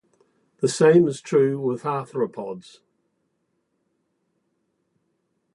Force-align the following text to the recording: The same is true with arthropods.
The 0.61 0.67
same 0.67 1.07
is 1.07 1.21
true 1.21 1.59
with 1.59 1.83
arthropods. 1.83 2.79